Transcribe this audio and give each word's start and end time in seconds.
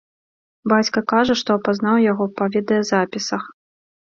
Бацька 0.73 1.03
кажа, 1.11 1.35
што 1.41 1.49
апазнаў 1.61 2.01
яго 2.11 2.25
па 2.41 2.45
відэазапісах. 2.57 3.43